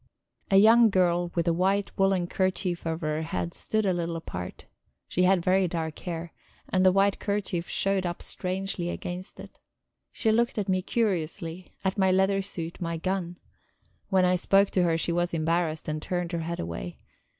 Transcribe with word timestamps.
A 0.49 0.57
young 0.57 0.89
girl 0.89 1.31
with 1.35 1.47
a 1.47 1.53
white 1.53 1.91
woolen 1.95 2.25
kerchief 2.25 2.87
over 2.87 3.17
her 3.17 3.21
head 3.21 3.53
stood 3.53 3.85
a 3.85 3.93
little 3.93 4.15
apart; 4.15 4.65
she 5.07 5.25
had 5.25 5.43
very 5.43 5.67
dark 5.67 5.99
hair, 5.99 6.33
and 6.67 6.83
the 6.83 6.91
white 6.91 7.19
kerchief 7.19 7.69
showed 7.69 8.03
up 8.03 8.23
strangely 8.23 8.89
against 8.89 9.39
it. 9.39 9.59
She 10.11 10.31
looked 10.31 10.57
at 10.57 10.67
me 10.67 10.81
curiously, 10.81 11.75
at 11.85 11.99
my 11.99 12.11
leather 12.11 12.41
suit, 12.41 12.81
my 12.81 12.97
gun; 12.97 13.37
when 14.09 14.25
I 14.25 14.37
spoke 14.37 14.71
to 14.71 14.81
her, 14.85 14.97
she 14.97 15.11
was 15.11 15.35
embarrassed, 15.35 15.87
and 15.87 16.01
turned 16.01 16.31
her 16.31 16.39
head 16.39 16.59
away. 16.59 16.97